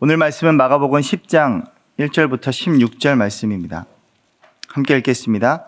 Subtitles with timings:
[0.00, 1.64] 오늘 말씀은 마가복음 10장
[1.98, 3.84] 1절부터 16절 말씀입니다.
[4.68, 5.64] 함께 읽겠습니다.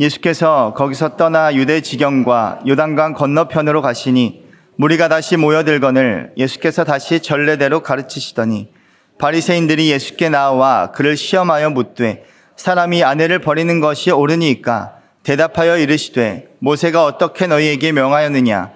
[0.00, 8.72] 예수께서 거기서 떠나 유대 지경과 요단강 건너편으로 가시니 무리가 다시 모여들거늘 예수께서 다시 전례대로 가르치시더니
[9.18, 12.24] 바리새인들이 예수께 나와 그를 시험하여 묻되
[12.56, 18.70] 사람이 아내를 버리는 것이 옳으니까 대답하여 이르시되 모세가 어떻게 너희에게 명하였느냐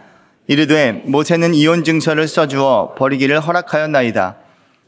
[0.46, 4.39] 이르되 모세는 이혼 증서를 써주어 버리기를 허락하였나이다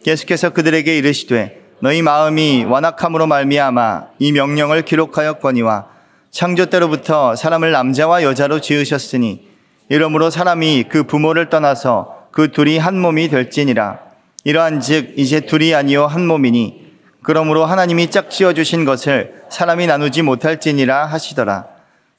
[0.06, 5.86] 예수께서 그들에게 이르시되 너희 마음이 완악함으로 말미암아 이 명령을 기록하였거니와
[6.30, 9.48] 창조 때로부터 사람을 남자와 여자로 지으셨으니
[9.88, 14.00] 이러므로 사람이 그 부모를 떠나서 그 둘이 한 몸이 될지니라.
[14.44, 16.82] 이러한즉 이제 둘이 아니요 한 몸이니
[17.22, 21.66] 그러므로 하나님이 짝지어 주신 것을 사람이 나누지 못할지니라 하시더라.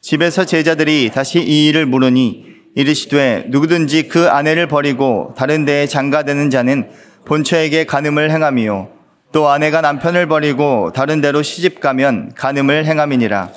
[0.01, 6.89] 집에서 제자들이 다시 이 일을 물으니 이르시되 누구든지 그 아내를 버리고 다른 데에 장가드는 자는
[7.25, 8.89] 본처에게 간음을 행함이요.
[9.31, 13.49] 또 아내가 남편을 버리고 다른 데로 시집 가면 간음을 행함이니라.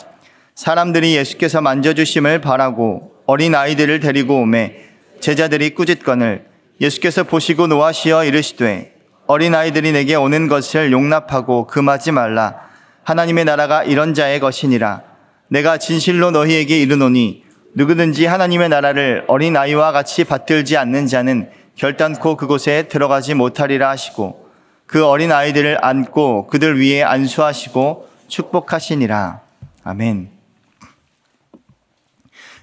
[0.55, 4.77] 사람들이 예수께서 만져 주심을 바라고 어린 아이들을 데리고 오매
[5.21, 6.47] 제자들이 꾸짖건을
[6.81, 8.95] 예수께서 보시고 노하시어 이르시되
[9.27, 12.61] 어린 아이들이 내게 오는 것을 용납하고 금하지 말라.
[13.03, 15.03] 하나님의 나라가 이런 자의 것이니라.
[15.49, 22.89] 내가 진실로 너희에게 이르노니 누구든지 하나님의 나라를 어린 아이와 같이 받들지 않는 자는 결단코 그곳에
[22.89, 24.51] 들어가지 못하리라 하시고
[24.87, 29.41] 그 어린 아이들을 안고 그들 위에 안수하시고 축복하시니라.
[29.85, 30.31] 아멘.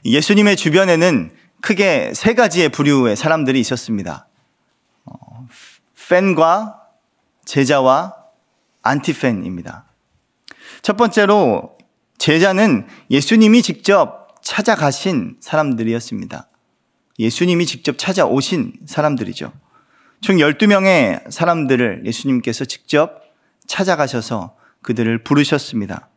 [0.04, 4.28] 예수님의 주변에는 크게 세 가지의 부류의 사람들이 있었습니다.
[5.06, 5.48] 어,
[6.10, 6.82] 팬과
[7.46, 8.16] 제자와
[8.82, 9.86] 안티팬입니다.
[10.82, 11.78] 첫 번째로
[12.18, 16.48] 제자는 예수님이 직접 찾아가신 사람들이었습니다.
[17.20, 19.52] 예수님이 직접 찾아오신 사람들이죠.
[20.22, 23.22] 총 12명의 사람들을 예수님께서 직접
[23.68, 26.10] 찾아가셔서 그들을 부르셨습니다.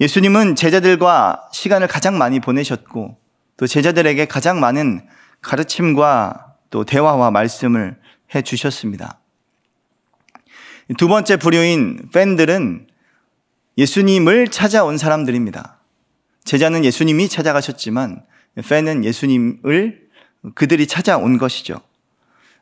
[0.00, 3.16] 예수님은 제자들과 시간을 가장 많이 보내셨고
[3.56, 5.06] 또 제자들에게 가장 많은
[5.40, 7.96] 가르침과 또 대화와 말씀을
[8.34, 9.20] 해 주셨습니다.
[10.98, 12.88] 두 번째 부류인 팬들은
[13.78, 15.78] 예수님을 찾아온 사람들입니다.
[16.44, 18.24] 제자는 예수님이 찾아가셨지만
[18.60, 20.08] 팬은 예수님을
[20.54, 21.80] 그들이 찾아온 것이죠.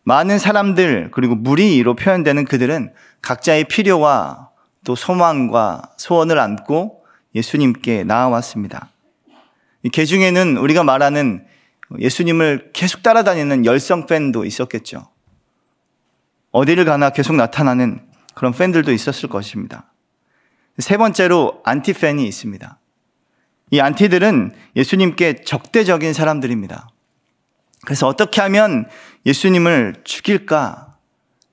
[0.02, 2.92] 많은 사람들 그리고 무리로 표현되는 그들은
[3.22, 4.50] 각자의 필요와
[4.84, 8.90] 또 소망과 소원을 안고 예수님께 나아왔습니다.
[9.92, 11.46] 개 중에는 우리가 말하는
[11.98, 15.08] 예수님을 계속 따라다니는 열성 팬도 있었겠죠.
[16.52, 18.00] 어디를 가나 계속 나타나는
[18.34, 19.92] 그런 팬들도 있었을 것입니다.
[20.78, 22.79] 세 번째로 안티 팬이 있습니다.
[23.70, 26.88] 이 안티들은 예수님께 적대적인 사람들입니다.
[27.86, 28.86] 그래서 어떻게 하면
[29.26, 30.96] 예수님을 죽일까?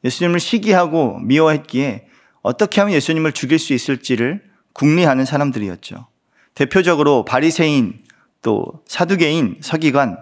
[0.04, 2.08] 예수님을 시기하고 미워했기에
[2.42, 6.08] 어떻게 하면 예수님을 죽일 수 있을지를 궁리하는 사람들이었죠.
[6.56, 8.00] 대표적으로 바리새인,
[8.42, 10.18] 또 사두개인, 서기관,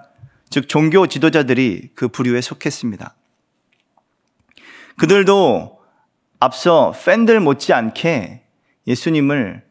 [0.49, 3.15] 즉 종교 지도자들이 그 부류에 속했습니다.
[4.97, 5.79] 그들도
[6.39, 8.43] 앞서 팬들 못지않게
[8.87, 9.63] 예수님을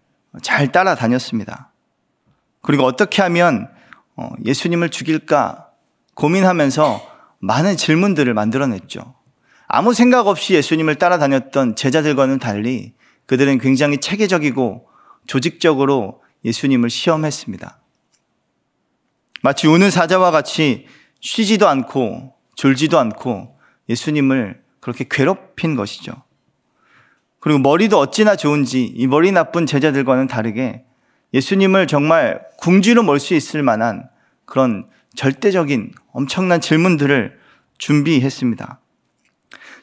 [0.43, 1.74] 잘 따라다녔습니다.
[2.65, 3.69] 그리고 어떻게 하면
[4.17, 5.69] 어, 예수님을 죽일까
[6.15, 9.15] 고민하면서 많은 질문들을 만들어냈죠.
[9.69, 12.95] 아무 생각 없이 예수님을 따라다녔던 제자들과는 달리
[13.27, 14.89] 그들은 굉장히 체계적이고
[15.27, 17.81] 조직적으로 예수님을 시험했습니다.
[19.43, 20.87] 마치 우는 사자와 같이
[21.21, 23.59] 쉬지도 않고 졸지도 않고
[23.91, 26.15] 예수님을 그렇게 괴롭힌 것이죠.
[27.41, 30.85] 그리고 머리도 어찌나 좋은지 이 머리 나쁜 제자들과는 다르게
[31.35, 34.09] 예수님을 정말 궁지로 몰 수 있을 만한
[34.47, 34.87] 그런
[35.17, 37.39] 절대적인 엄청난 질문들을
[37.79, 38.81] 준비했습니다.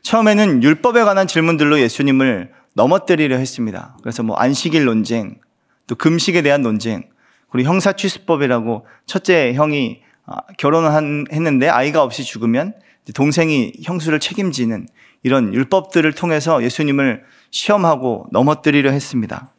[0.02, 3.98] 처음에는 율법에 관한 질문들로 예수님을 넘어뜨리려 했습니다.
[4.02, 5.40] 그래서 뭐 안식일 논쟁,
[5.88, 7.04] 또 금식에 대한 논쟁,
[7.50, 12.74] 그리고 형사 취수법이라고 첫째 형이 아, 결혼을 했는데 아이가 없이 죽으면
[13.14, 14.88] 동생이 형수를 책임지는
[15.24, 19.52] 이런 율법들을 통해서 예수님을 시험하고 넘어뜨리려 했습니다.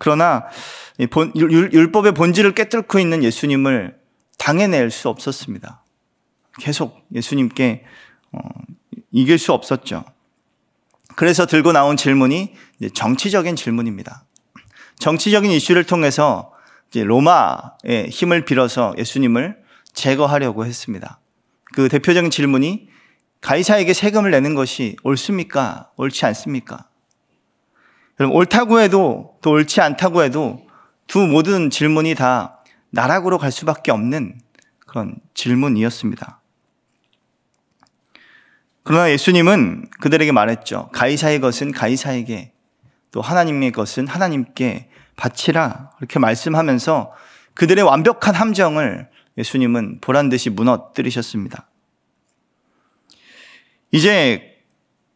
[0.00, 0.46] 그러나
[0.98, 3.98] 율법의 본질을 깨뚫고 있는 예수님을
[4.38, 5.84] 당해낼 수 없었습니다.
[6.58, 7.84] 계속 예수님께
[8.32, 8.38] 어,
[9.12, 10.04] 이길 수 없었죠.
[11.16, 12.54] 그래서 들고 나온 질문이
[12.94, 14.24] 정치적인 질문입니다.
[14.98, 16.52] 정치적인 이슈를 통해서
[16.94, 19.58] 로마의 힘을 빌어서 예수님을
[19.92, 21.20] 제거하려고 했습니다.
[21.74, 22.88] 그 대표적인 질문이
[23.42, 25.90] 가이사에게 세금을 내는 것이 옳습니까?
[25.96, 26.89] 옳지 않습니까?
[28.20, 30.60] 그럼 옳다고 해도 또 옳지 않다고 해도
[31.06, 34.38] 두 모든 질문이 다 나락으로 갈 수밖에 없는
[34.80, 36.38] 그런 질문이었습니다.
[38.82, 40.90] 그러나 예수님은 그들에게 말했죠.
[40.92, 42.52] 가이사의 것은 가이사에게
[43.10, 45.92] 또 하나님의 것은 하나님께 바치라.
[45.96, 47.14] 그렇게 말씀하면서
[47.54, 49.08] 그들의 완벽한 함정을
[49.38, 51.70] 예수님은 보란 듯이 무너뜨리셨습니다.
[53.92, 54.58] 이제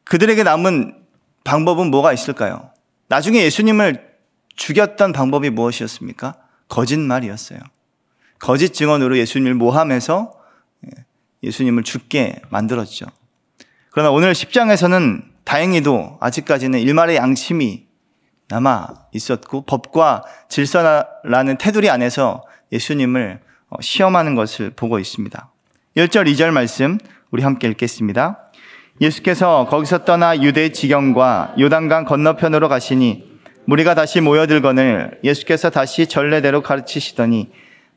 [0.04, 1.04] 그들에게 남은
[1.44, 2.72] 방법은 뭐가 있을까요?
[3.08, 4.14] 나중에 예수님을
[4.56, 6.34] 죽였던 방법이 무엇이었습니까?
[6.68, 7.58] 거짓말이었어요.
[8.38, 10.32] 거짓 증언으로 예수님을 모함해서
[10.86, 11.04] 예,
[11.42, 13.06] 예수님을 죽게 만들었죠.
[13.90, 17.86] 그러나 오늘 10장에서는 다행히도 아직까지는 일말의 양심이
[18.48, 23.40] 남아 있었고 법과 질서라는 테두리 안에서 예수님을
[23.70, 25.50] 어, 시험하는 것을 보고 있습니다.
[25.96, 26.98] 1절, 2절 말씀
[27.30, 28.50] 우리 함께 읽겠습니다.
[29.00, 33.34] 예수께서 거기서 떠나 유대 지경과 요단강 건너편으로 가시니
[33.66, 37.50] 무리가 다시 모여들거늘 예수께서 다시 전례대로 가르치시더니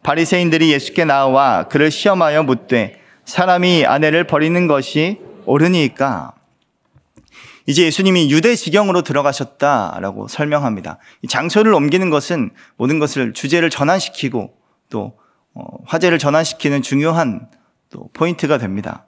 [0.03, 6.33] 바리새인들이 예수께 나와 그를 시험하여 묻되 사람이 아내를 버리는 것이 옳으니까
[7.65, 10.99] 이제 예수님이 유대 지경으로 들어가셨다라고 설명합니다.
[11.27, 14.53] 장소를 옮기는 것은 모든 것을 주제를 전환시키고
[14.89, 15.17] 또
[15.53, 17.49] 어, 화제를 전환시키는 중요한
[17.89, 19.06] 또 포인트가 됩니다.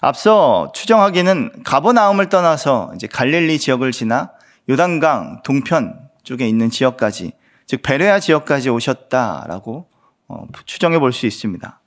[0.00, 4.32] 앞서 추정하기는 가버나움을 떠나서 이제 갈릴리 지역을 지나
[4.68, 7.32] 요단강 동편 쪽에 있는 지역까지
[7.66, 9.88] 즉 베레아 지역까지 오셨다라고
[10.28, 11.80] 어, 추정해 볼 수 있습니다.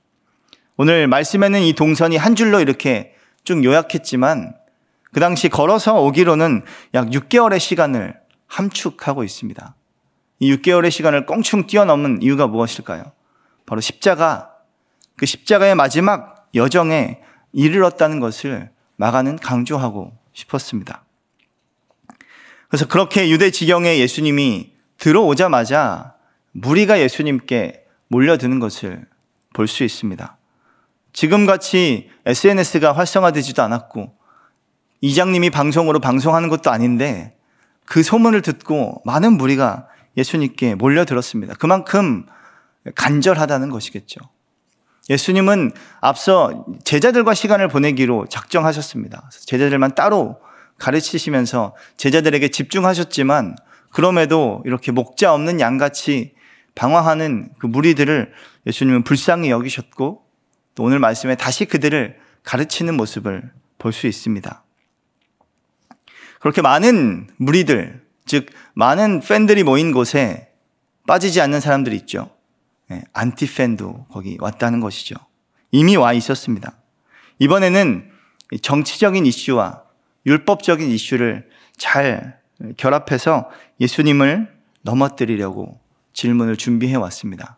[0.76, 3.14] 오늘 말씀에는 이 동선이 한 줄로 이렇게
[3.44, 4.54] 쭉 요약했지만
[5.12, 9.74] 그 당시 걸어서 오기로는 약 6개월의 시간을 함축하고 있습니다.
[10.40, 13.04] 이 6개월의 시간을 껑충 뛰어넘은 이유가 무엇일까요?
[13.66, 14.50] 바로 십자가,
[15.16, 17.20] 그 십자가의 마지막 여정에
[17.52, 21.04] 이르렀다는 것을 마가는 강조하고 싶었습니다.
[22.68, 26.14] 그래서 그렇게 유대 지경에 예수님이 들어오자마자
[26.52, 29.06] 무리가 예수님께 몰려드는 것을
[29.52, 30.38] 볼 수 있습니다.
[31.12, 34.14] 지금 같이 SNS가 활성화되지도 않았고
[35.02, 37.36] 이장님이 방송으로 방송하는 것도 아닌데
[37.84, 41.54] 그 소문을 듣고 많은 무리가 예수님께 몰려들었습니다.
[41.54, 42.26] 그만큼
[42.94, 44.20] 간절하다는 것이겠죠.
[45.10, 49.30] 예수님은 앞서 제자들과 시간을 보내기로 작정하셨습니다.
[49.46, 50.40] 제자들만 따로
[50.78, 53.56] 가르치시면서 제자들에게 집중하셨지만
[53.90, 56.34] 그럼에도 이렇게 목자 없는 양같이
[56.74, 58.32] 방황하는 그 무리들을
[58.66, 60.24] 예수님은 불쌍히 여기셨고
[60.74, 64.64] 또 오늘 말씀에 다시 그들을 가르치는 모습을 볼 수 있습니다.
[66.40, 70.48] 그렇게 많은 무리들, 즉 많은 팬들이 모인 곳에
[71.06, 72.30] 빠지지 않는 사람들이 있죠.
[72.92, 75.14] 네, 안티팬도 거기 왔다는 것이죠.
[75.70, 76.76] 이미 와 있었습니다.
[77.38, 78.10] 이번에는
[78.60, 79.84] 정치적인 이슈와
[80.26, 81.48] 율법적인 이슈를
[81.78, 82.38] 잘
[82.76, 83.48] 결합해서
[83.80, 85.80] 예수님을 넘어뜨리려고
[86.12, 87.56] 질문을 준비해 왔습니다.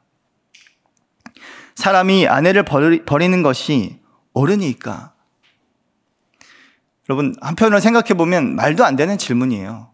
[1.74, 3.98] 사람이 아내를 버리는 것이
[4.34, 5.14] 옳으니까
[7.10, 9.90] 여러분, 한편으로 생각해 보면 말도 안 되는 질문이에요.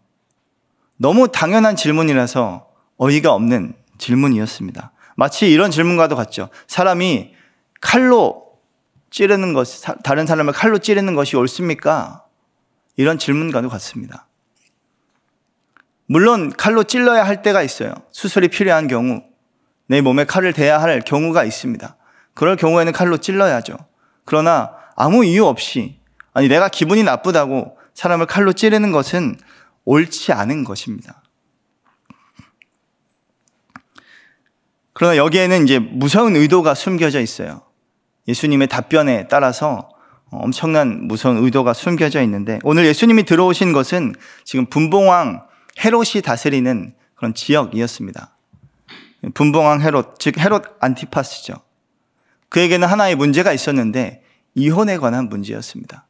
[0.97, 4.91] 너무 당연한 질문이라서 어이가 없는 질문이었습니다.
[5.15, 6.49] 마치 이런 질문과도 같죠.
[6.67, 7.33] 사람이
[7.79, 8.51] 칼로
[9.09, 9.67] 찌르는 것,
[10.03, 12.23] 다른 사람을 칼로 찌르는 것이 옳습니까?
[12.95, 14.27] 이런 질문과도 같습니다.
[16.05, 17.93] 물론 칼로 찔러야 할 때가 있어요.
[18.11, 19.23] 수술이 필요한 경우,
[19.87, 21.95] 내 몸에 칼을 대야 할 경우가 있습니다.
[22.33, 23.77] 그럴 경우에는 칼로 찔러야죠.
[24.25, 26.01] 그러나 아무 이유 없이
[26.33, 29.37] 아니, 내가 기분이 나쁘다고 사람을 칼로 찌르는 것은
[29.85, 31.21] 옳지 않은 것입니다.
[35.01, 37.63] 그러나 여기에는 이제 무서운 의도가 숨겨져 있어요.
[38.27, 39.89] 예수님의 답변에 따라서
[40.29, 45.47] 엄청난 무서운 의도가 숨겨져 있는데 오늘 예수님이 들어오신 것은 지금 분봉왕
[45.83, 48.37] 헤롯이 다스리는 그런 지역이었습니다.
[49.33, 51.55] 분봉왕 헤롯, 즉 헤롯 안티파스죠.
[52.49, 54.21] 그에게는 하나의 문제가 있었는데
[54.53, 56.05] 이혼에 관한 문제였습니다.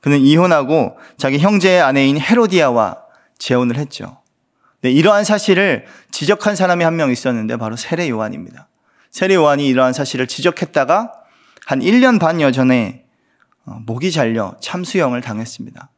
[0.00, 2.96] 그는 이혼하고 자기 형제의 아내인 헤로디아와
[3.38, 4.17] 재혼을 했죠.
[4.80, 8.68] 네, 이러한 사실을 지적한 사람이 한 명 있었는데 바로 세례 요한입니다.
[9.10, 11.12] 세례 요한이 이러한 사실을 지적했다가
[11.66, 13.04] 한 1년 반여 전에
[13.64, 15.90] 어, 목이 잘려 참수형을 당했습니다.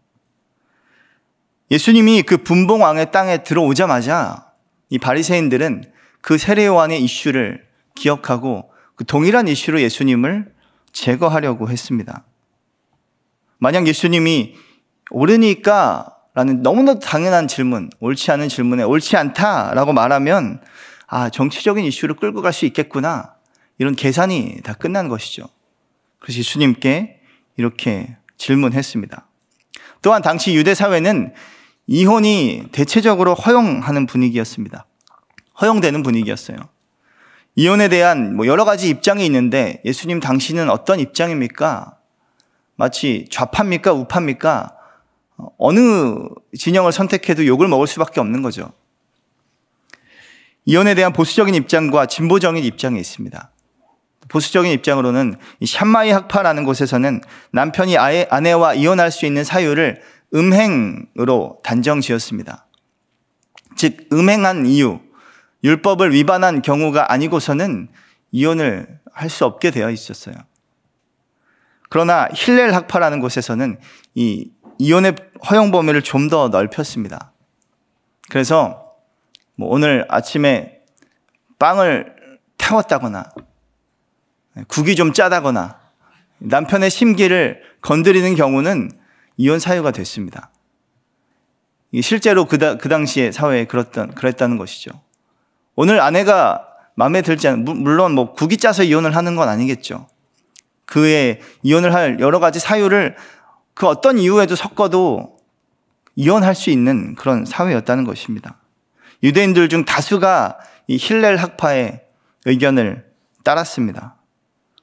[1.70, 4.52] 예수님이 그 분봉왕의 땅에 들어오자마자
[4.88, 10.52] 이 바리새인들은 그 세례 요한의 이슈를 기억하고 그 동일한 이슈로 예수님을
[10.92, 12.24] 제거하려고 했습니다.
[13.58, 14.56] 만약 예수님이
[15.10, 20.60] 옳으니까 라는 너무나도 당연한 질문, 옳지 않은 질문에 옳지 않다라고 말하면
[21.06, 23.34] 아, 정치적인 이슈를 끌고 갈 수 있겠구나.
[23.78, 25.48] 이런 계산이 다 끝난 것이죠.
[26.20, 27.20] 그래서 예수님께
[27.56, 29.26] 이렇게 질문했습니다.
[30.02, 31.32] 또한 당시 유대 사회는
[31.86, 34.86] 이혼이 대체적으로 허용하는 분위기였습니다.
[35.60, 36.56] 허용되는 분위기였어요.
[37.56, 41.96] 이혼에 대한 뭐 여러 가지 입장이 있는데 예수님 당신은 어떤 입장입니까?
[42.76, 44.76] 마치 좌파입니까 우파입니까
[45.58, 46.14] 어느
[46.56, 48.72] 진영을 선택해도 욕을 먹을 수밖에 없는 거죠.
[50.64, 53.50] 이혼에 대한 보수적인 입장과 진보적인 입장이 있습니다.
[54.28, 57.20] 보수적인 입장으로는 샴마이 학파라는 곳에서는
[57.52, 62.66] 남편이 아내와 이혼할 수 있는 사유를 음행으로 단정 지었습니다.
[63.76, 65.00] 즉, 음행한 이유,
[65.64, 67.88] 율법을 위반한 경우가 아니고서는
[68.30, 70.34] 이혼을 할 수 없게 되어 있었어요.
[71.88, 73.78] 그러나 힐렐 학파라는 곳에서는
[74.14, 75.14] 이 이혼의
[75.50, 77.32] 허용 범위를 좀 더 넓혔습니다.
[78.30, 78.94] 그래서
[79.54, 80.80] 뭐 오늘 아침에
[81.58, 82.14] 빵을
[82.56, 83.24] 태웠다거나
[84.68, 85.78] 국이 좀 짜다거나
[86.38, 88.90] 남편의 심기를 건드리는 경우는
[89.36, 90.50] 이혼 사유가 됐습니다.
[92.00, 94.92] 실제로 그, 다, 그 당시에 사회에 그랬던, 그랬다는 것이죠.
[95.74, 100.06] 오늘 아내가 마음에 들지 않은, 물론 뭐 국이 짜서 이혼을 하는 건 아니겠죠.
[100.86, 103.16] 그의 이혼을 할 여러 가지 사유를
[103.80, 105.38] 그 어떤 이유에도 섞어도
[106.14, 108.58] 이혼할 수 있는 그런 사회였다는 것입니다.
[109.22, 112.02] 유대인들 중 다수가 이 힐렐 학파의
[112.44, 113.10] 의견을
[113.42, 114.16] 따랐습니다.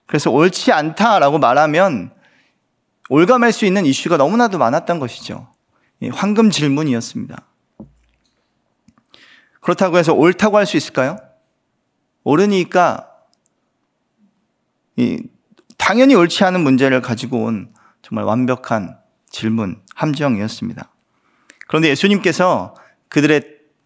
[0.07, 2.09] 그래서 옳지 않다라고 말하면
[3.09, 5.47] 올감할 수 있는 이슈가 너무나도 많았던 것이죠.
[6.11, 7.39] 황금 질문이었습니다.
[9.61, 11.17] 그렇다고 해서 옳다고 할 수 있을까요?
[12.23, 13.11] 옳으니까
[15.77, 17.76] 당연히 옳지 않은 문제를 가지고 온
[18.07, 18.95] 정말 완벽한
[19.29, 20.89] 질문, 함정이었습니다.
[21.67, 22.73] 그런데 예수님께서
[23.09, 23.41] 그들의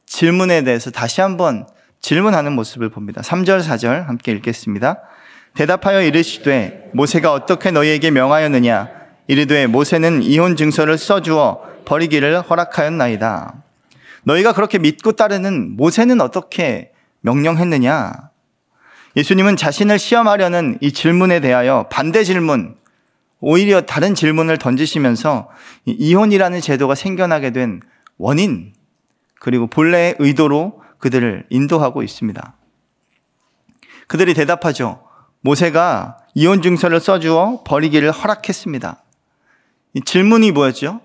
[0.06, 1.66] 질문에 대해서 다시 한번
[2.02, 3.22] 질문하는 모습을 봅니다.
[3.22, 5.00] 3절, 4절 함께 읽겠습니다.
[5.56, 8.90] 대답하여 이르시되 모세가 어떻게 너희에게 명하였느냐
[9.26, 13.56] 이르되 모세는 이혼 증서를 써주어 버리기를 허락하였나이다.
[14.24, 18.14] 너희가 그렇게 믿고 따르는 모세는 어떻게 명령했느냐?
[19.18, 22.76] 예수님은 자신을 시험하려는 이 질문에 대하여 반대 질문,
[23.42, 25.50] 오히려 다른 질문을 던지시면서
[25.86, 27.82] 이혼이라는 제도가 생겨나게 된
[28.18, 28.74] 원인,
[29.40, 32.56] 그리고 본래의 의도로 그들을 인도하고 있습니다.
[34.08, 35.04] 그들이 대답하죠.
[35.42, 39.04] 모세가 이혼 증서를 써주어 버리기를 허락했습니다.
[40.06, 41.02] 질문이 뭐였죠?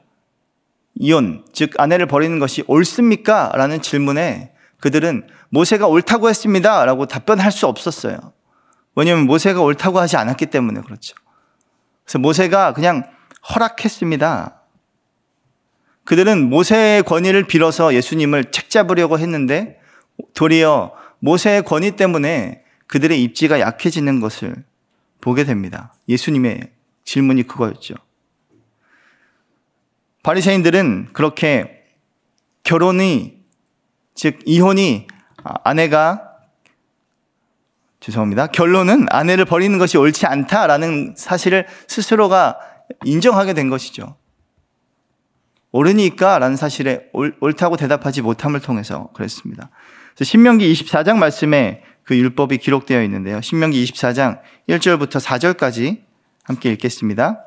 [0.94, 3.52] 이혼, 즉 아내를 버리는 것이 옳습니까?
[3.54, 6.84] 라는 질문에 그들은 모세가 옳다고 했습니다.
[6.84, 8.18] 라고 답변할 수 없었어요.
[8.94, 11.14] 왜냐하면 모세가 옳다고 하지 않았기 때문에 그렇죠.
[12.06, 13.10] 그래서 모세가 그냥
[13.52, 14.62] 허락했습니다.
[16.04, 19.80] 그들은 모세의 권위를 빌어서 예수님을 책잡으려고 했는데
[20.34, 24.54] 도리어 모세의 권위 때문에 그들의 입지가 약해지는 것을
[25.20, 25.92] 보게 됩니다.
[26.08, 26.70] 예수님의
[27.04, 27.94] 질문이 그거였죠.
[30.22, 31.84] 바리새인들은 그렇게
[32.62, 33.38] 결혼이
[34.14, 35.08] 즉 이혼이
[35.42, 36.25] 아내가
[38.00, 38.48] 죄송합니다.
[38.48, 42.58] 결론은 아내를 버리는 것이 옳지 않다라는 사실을 스스로가
[43.04, 44.16] 인정하게 된 것이죠.
[45.72, 49.70] 옳으니까 라는 사실에 옳다고 대답하지 못함을 통해서 그랬습니다.
[50.20, 53.40] 신명기 24장 말씀에 그 율법이 기록되어 있는데요.
[53.40, 55.98] 신명기 24장 1절부터 4절까지
[56.44, 57.42] 함께 읽겠습니다.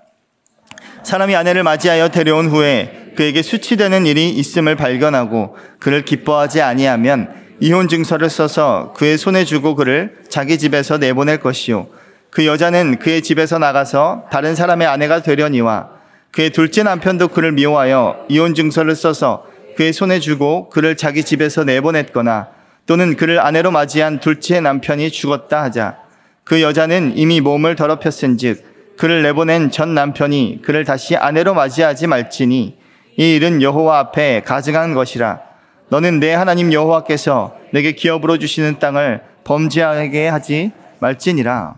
[1.04, 8.30] 사람이 아내를 맞이하여 데려온 후에 그에게 수치되는 일이 있음을 발견하고 그를 기뻐하지 아니하면 이혼 증서를
[8.30, 11.88] 써서 그의 손에 주고 그를 자기 집에서 내보낼 것이요.
[12.30, 15.90] 그 여자는 그의 집에서 나가서 다른 사람의 아내가 되려니와
[16.32, 22.48] 그의 둘째 남편도 그를 미워하여 이혼 증서를 써서 그의 손에 주고 그를 자기 집에서 내보냈거나
[22.86, 25.98] 또는 그를 아내로 맞이한 둘째 남편이 죽었다 하자
[26.44, 32.78] 그 여자는 이미 몸을 더럽혔은즉 그를 내보낸 전 남편이 그를 다시 아내로 맞이하지 말지니
[33.18, 35.49] 이 일은 여호와 앞에 가증한 것이라
[35.90, 41.76] 너는 내 하나님 여호와께서 내게 기업으로 주시는 땅을 범죄하게 하지 말지니라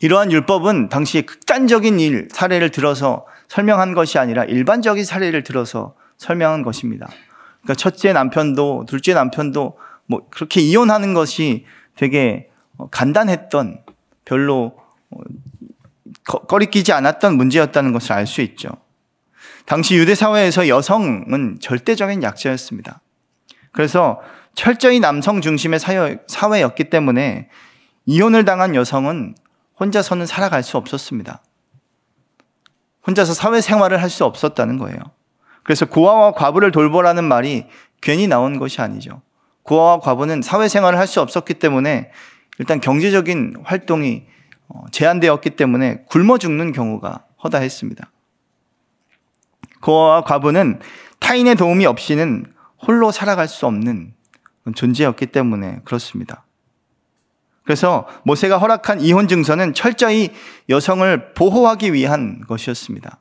[0.00, 7.08] 이러한 율법은 당시 극단적인 일 사례를 들어서 설명한 것이 아니라 일반적인 사례를 들어서 설명한 것입니다.
[7.62, 11.64] 그러니까 첫째 남편도 둘째 남편도 뭐 그렇게 이혼하는 것이
[11.96, 13.80] 되게 어, 간단했던
[14.24, 14.76] 별로
[15.10, 15.18] 어,
[16.46, 18.68] 꺼리끼지 않았던 문제였다는 것을 알 수 있죠.
[19.66, 23.00] 당시 유대 사회에서 여성은 절대적인 약자였습니다.
[23.72, 24.20] 그래서
[24.54, 25.80] 철저히 남성 중심의
[26.26, 27.48] 사회였기 때문에
[28.06, 29.34] 이혼을 당한 여성은
[29.78, 31.42] 혼자서는 살아갈 수 없었습니다.
[33.06, 34.98] 혼자서 사회 생활을 할 수 없었다는 거예요.
[35.62, 37.66] 그래서 고아와 과부를 돌보라는 말이
[38.00, 39.20] 괜히 나온 것이 아니죠.
[39.64, 42.10] 고아와 과부는 사회 생활을 할 수 없었기 때문에
[42.58, 44.24] 일단 경제적인 활동이
[44.68, 48.10] 어, 제한되었기 때문에 굶어 죽는 경우가 허다했습니다.
[49.86, 50.80] 고아와 과부는
[51.20, 52.44] 타인의 도움이 없이는
[52.84, 54.14] 홀로 살아갈 수 없는
[54.74, 56.44] 존재였기 때문에 그렇습니다.
[57.62, 60.30] 그래서 모세가 허락한 이혼 증서는 철저히
[60.68, 63.18] 여성을 보호하기 위한 것이었습니다.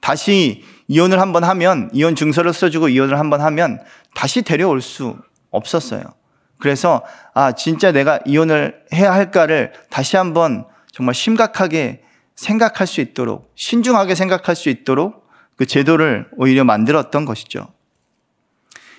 [0.00, 3.80] 다시 이혼을 한번 하면 이혼 증서를 써주고 이혼을 한번 하면
[4.14, 5.16] 다시 데려올 수
[5.50, 6.02] 없었어요.
[6.58, 12.02] 그래서 아 진짜 내가 이혼을 해야 할까를 다시 한번 정말 심각하게
[12.36, 15.23] 생각할 수 있도록 신중하게 생각할 수 있도록
[15.56, 17.68] 그 제도를 오히려 만들었던 것이죠.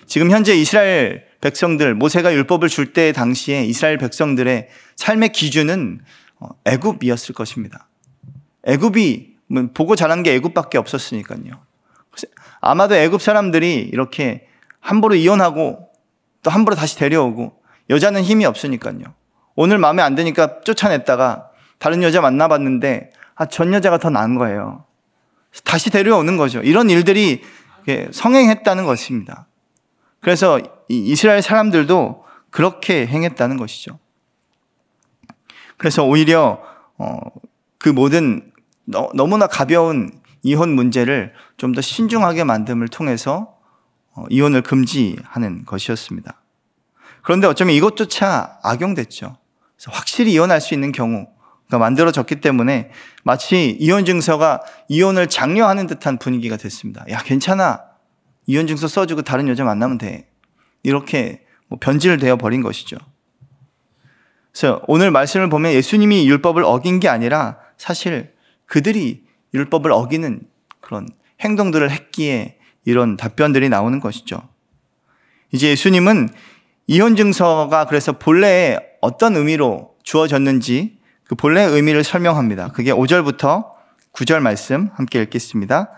[0.05, 6.01] 지금 현재 이스라엘 백성들 모세가 율법을 줄 때 당시에 이스라엘 백성들의 삶의 기준은
[6.39, 7.88] 어, 애굽이었을 것입니다.
[8.65, 11.63] 애굽이 뭐 보고 자란 게 애굽밖에 없었으니까요.
[12.62, 14.47] 아마도 애굽 사람들이 이렇게
[14.79, 15.89] 함부로 이혼하고
[16.41, 19.01] 또 함부로 다시 데려오고 여자는 힘이 없으니까요.
[19.55, 24.85] 오늘 마음에 안 드니까 쫓아냈다가 다른 여자 만나봤는데 아, 전 여자가 더 나은 거예요.
[25.63, 26.62] 다시 데려오는 거죠.
[26.62, 27.41] 이런 일들이
[28.12, 29.47] 성행했다는 것입니다.
[30.19, 30.59] 그래서
[30.89, 34.00] 이스라엘 사람들도 그렇게 행했다는 것이죠.
[35.77, 36.62] 그래서 오히려
[36.97, 37.17] 어,
[37.77, 38.51] 그 모든
[38.85, 43.57] 너무나 가벼운 이혼 문제를 좀 더 신중하게 만듦을 통해서
[44.13, 46.41] 어, 이혼을 금지하는 것이었습니다.
[47.21, 49.38] 그런데 어쩌면 이것조차 악용됐죠.
[49.88, 51.27] 확실히 이혼할 수 있는 경우
[51.69, 52.91] 가 만들어졌기 때문에
[53.24, 57.03] 마치 이혼 증서가 이혼을 장려하는 듯한 분위기가 됐습니다.
[57.10, 57.81] 야, 괜찮아.
[58.45, 60.29] 이혼 증서 써주고 다른 여자 만나면 돼.
[60.84, 62.98] 이렇게 뭐 변질되어 버린 것이죠.
[64.51, 68.34] 그래서 오늘 말씀을 보면 예수님이 율법을 어긴 게 아니라 사실
[68.67, 70.41] 그들이 율법을 어기는
[70.79, 71.07] 그런
[71.41, 74.38] 행동들을 했기에 이런 답변들이 나오는 것이죠.
[75.51, 76.29] 이제 예수님은
[76.88, 82.70] 이혼 증서가 그래서 본래에 어떤 의미로 주어졌는지 그 본래의 의미를 설명합니다.
[82.70, 83.65] 그게 5절부터
[84.13, 85.89] 9절 말씀 함께 읽겠습니다.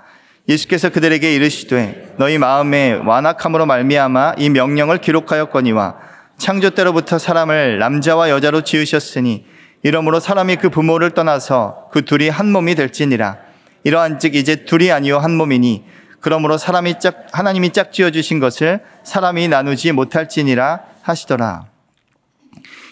[0.49, 5.95] 예수께서 그들에게 이르시되 너희 마음에 완악함으로 말미암아 이 명령을 기록하였거니와
[6.37, 9.45] 창조 때로부터 사람을 남자와 여자로 지으셨으니
[9.83, 13.37] 이러므로 사람이 그 부모를 떠나서 그 둘이 한 몸이 될지니라
[13.83, 15.83] 이러한즉 이제 둘이 아니요 한 몸이니
[16.21, 21.76] 그러므로 사람이 짝 하나님이 짝 지어 주신 것을 사람이 나누지 못할지니라 하시더라.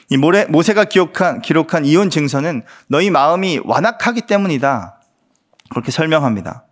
[0.10, 5.00] 이 모세가 기록한 기록한 이혼 증서는 너희 마음이 완악하기 때문이다.
[5.70, 6.66] 그렇게 설명합니다.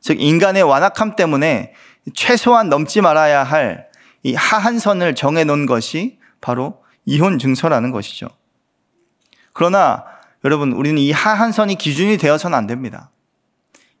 [0.00, 1.74] 즉 인간의 완악함 때문에
[2.14, 3.90] 최소한 넘지 말아야 할
[4.22, 8.28] 이 하한선을 정해 놓은 것이 바로 이혼 증서라는 것이죠.
[9.52, 10.04] 그러나
[10.44, 13.10] 여러분 우리는 이 하한선이 기준이 되어서는 안 됩니다.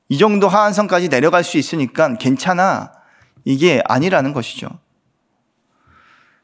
[0.08, 2.92] 이 정도 하한선까지 내려갈 수 있으니까 괜찮아.
[3.44, 4.68] 이게 아니라는 것이죠.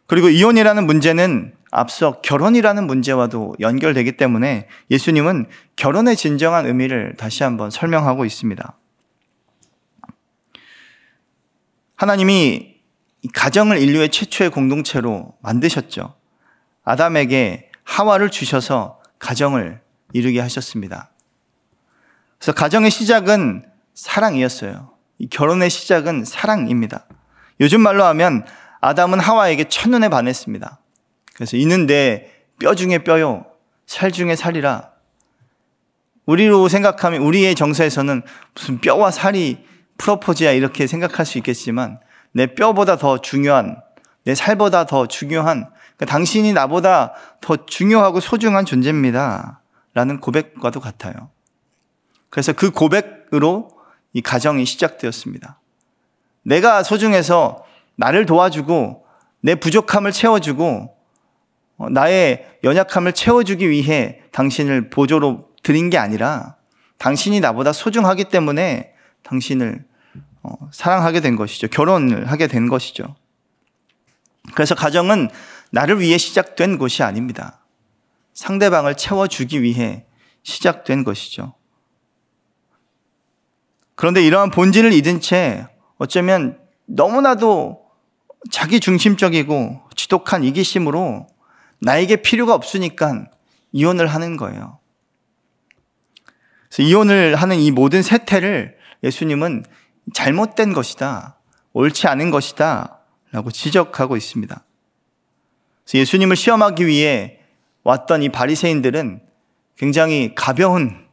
[0.07, 8.25] 그리고 이혼이라는 문제는 앞서 결혼이라는 문제와도 연결되기 때문에 예수님은 결혼의 진정한 의미를 다시 한번 설명하고
[8.25, 8.79] 있습니다.
[11.97, 12.77] 하나님이
[13.35, 16.15] 가정을 인류의 최초의 공동체로 만드셨죠.
[16.83, 19.83] 아담에게 하와를 주셔서 가정을
[20.15, 21.11] 이루게 하셨습니다.
[22.39, 24.95] 그래서 가정의 시작은 사랑이었어요.
[25.29, 27.05] 결혼의 시작은 사랑입니다.
[27.61, 28.47] 요즘 말로 하면
[28.81, 30.81] 아담은 하와에게 첫눈에 반했습니다.
[31.37, 33.45] 그래서 내뼈 중에 뼈요,
[33.87, 34.91] 살 중에 살이라.
[36.25, 38.23] 우리로 생각하면 우리의 정서에서는
[38.55, 39.65] 무슨 뼈와 살이
[39.99, 42.01] 프로포즈야 이렇게 생각할 수 있겠지만
[42.33, 43.81] 내 뼈보다 더 중요한
[44.25, 49.61] 내 살보다 더 중요한 그러니까 당신이 나보다 더 중요하고 소중한 존재입니다.
[49.95, 51.31] 라는 고백과도 같아요.
[52.29, 53.71] 그래서 그 고백으로
[54.13, 55.59] 이 가정이 시작되었습니다.
[56.43, 59.07] 내가 소중해서 나를 도와주고
[59.41, 60.96] 내 부족함을 채워주고 어,
[61.91, 66.57] 나의 연약함을 채워주기 위해 당신을 보조로 드린 게 아니라
[66.99, 69.85] 당신이 나보다 소중하기 때문에 당신을
[70.43, 71.69] 어, 사랑하게 된 것이죠.
[71.69, 73.17] 결혼을 하게 된 것이죠.
[74.55, 75.29] 그래서 가정은
[75.71, 77.65] 나를 위해 시작된 곳이 아닙니다.
[78.33, 80.05] 상대방을 채워주기 위해
[80.45, 81.55] 시작된 것이죠.
[83.97, 85.67] 그런데 이러한 본질을 잊은 채
[85.99, 87.83] 어쩌면 너무나도
[88.51, 91.27] 자기 중심적이고 지독한 이기심으로
[91.81, 93.27] 나에게 필요가 없으니까
[93.73, 94.79] 이혼을 하는 거예요.
[96.79, 99.65] 이혼을 하는 이 모든 세태를 예수님은
[100.13, 101.39] 잘못된 것이다.
[101.73, 103.01] 옳지 않은 것이다.
[103.33, 104.63] 라고 지적하고 있습니다.
[105.95, 107.41] 예수님을 시험하기 위해
[107.83, 109.21] 왔던 이 바리새인들은
[109.77, 111.07] 굉장히 가벼운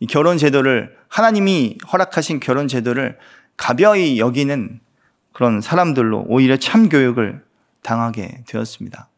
[0.00, 3.18] 이 결혼 제도를 하나님이 허락하신 결혼 제도를
[3.56, 4.80] 가벼이 여기는
[5.32, 7.44] 그런 사람들로 오히려 참 교육을
[7.82, 9.08] 당하게 되었습니다.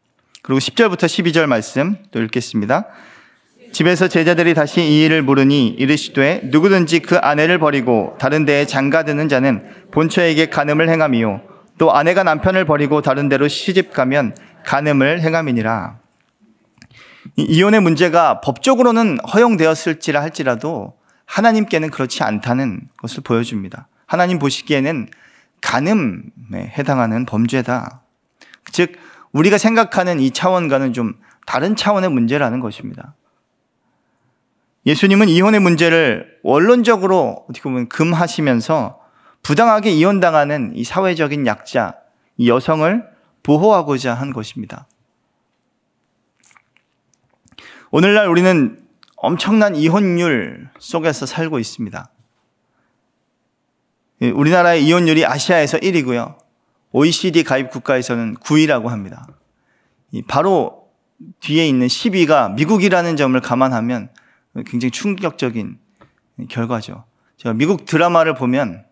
[0.47, 2.85] 그리고 10절부터 12절 말씀 또 읽겠습니다.
[3.73, 9.69] 집에서 제자들이 다시 이 일을 물으니 이르시되 누구든지 그 아내를 버리고 다른 데에 장가드는 자는
[9.91, 11.41] 본처에게 간음을 행함이요
[11.77, 15.99] 또 아내가 남편을 버리고 다른 데로 시집 가면 간음을 행함이니라.
[17.35, 20.93] 이혼의 문제가 법적으로는 허용되었을지라 할지라도
[21.25, 23.89] 하나님께는 그렇지 않다는 것을 보여줍니다.
[24.05, 25.09] 하나님 보시기에는
[25.59, 28.03] 간음에 해당하는 범죄다.
[28.71, 28.93] 즉,
[29.37, 31.13] 우리가 생각하는 이 차원과는 좀
[31.45, 33.13] 다른 차원의 문제라는 것입니다.
[34.85, 38.99] 예수님은 이혼의 문제를 원론적으로 어떻게 보면 금하시면서
[39.43, 41.95] 부당하게 이혼당하는 이 사회적인 약자,
[42.37, 43.05] 이 여성을
[43.43, 44.87] 보호하고자 한 것입니다.
[47.91, 48.79] 오늘날 우리는
[49.15, 52.09] 엄청난 이혼율 속에서 살고 있습니다.
[54.23, 56.46] 예, 우리나라의 이혼율이 아시아에서 1위고요.
[56.91, 59.27] OECD 가입 국가에서는 9위라고 합니다.
[60.27, 60.87] 바로
[61.39, 64.09] 뒤에 있는 10위가 미국이라는 점을 감안하면
[64.65, 65.77] 굉장히 충격적인
[66.49, 67.05] 결과죠.
[67.37, 68.85] 제가 미국 드라마를 보면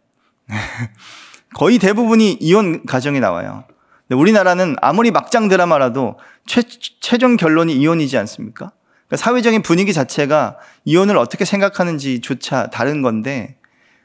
[1.56, 3.64] 거의 대부분이 이혼 가정이 나와요.
[4.10, 6.62] 우리나라는 아무리 막장 드라마라도 최,
[7.00, 8.72] 최종 결론이 이혼이지 않습니까?
[9.08, 13.58] 그러니까 사회적인 분위기 자체가 이혼을 어떻게 생각하는지조차 다른 건데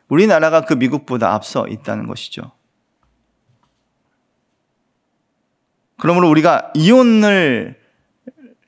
[0.09, 2.53] 우리나라가 그 미국보다 앞서 있다는 것이죠.
[6.01, 7.79] 그러므로 우리가 이혼을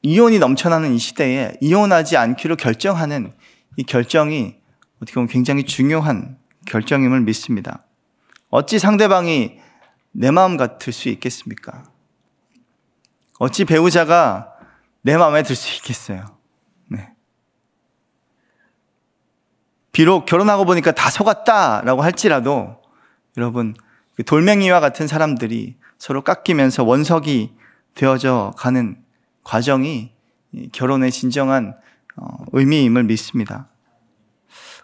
[0.03, 3.33] 이혼이 넘쳐나는 이 시대에 이혼하지 않기로 결정하는
[3.77, 4.57] 이 결정이
[4.97, 7.85] 어떻게 보면 굉장히 중요한 결정임을 믿습니다.
[8.51, 9.59] 어찌 상대방이
[10.13, 11.85] 내 마음 같을 수 있겠습니까?
[13.39, 14.53] 어찌 배우자가
[15.01, 16.37] 내 마음에 들 수 있겠어요?
[16.89, 17.09] 네.
[19.91, 22.83] 비록 결혼하고 보니까 다 속았다라고 할지라도
[23.37, 23.75] 여러분
[24.17, 27.53] 그 돌멩이와 같은 사람들이 서로 깎이면서 원석이
[27.95, 28.97] 되어져 가는
[29.45, 30.11] 과정이
[30.73, 31.77] 결혼의 진정한
[32.17, 33.69] 어, 의미임을 믿습니다.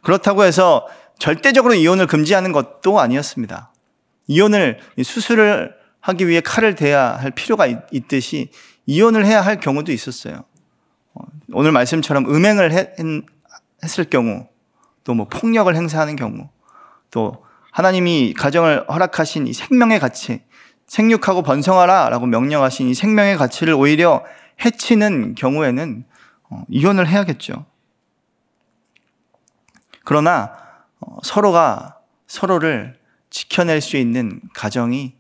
[0.03, 0.87] 그렇다고 해서
[1.19, 3.73] 절대적으로 이혼을 금지하는 것도 아니었습니다.
[4.29, 8.53] 이혼을 수술을 하기 위해 칼을 대야 할 필요가 있, 듯이
[8.87, 10.45] 이혼을 해야 할 경우도 있었어요.
[11.15, 14.47] 어, 오늘 말씀처럼 음행을 했, 을 경우,
[15.03, 16.49] 또 뭐 폭력을 행사하는 경우,
[17.11, 20.47] 또 하나님이 가정을 허락하신 이 생명의 가치,
[20.89, 24.25] 생육하고 번성하라 라고 명령하신 이 생명의 가치를 오히려
[24.65, 26.05] 해치는 경우에는
[26.51, 27.67] 어, 이혼을 해야겠죠.
[30.05, 30.53] 그러나
[31.01, 32.99] 어, 서로가 서로를
[33.31, 35.15] 지켜낼 수 있는 가정이